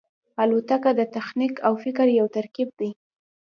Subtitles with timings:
[0.43, 2.89] الوتکه د تخنیک او فکر یو ترکیب دی.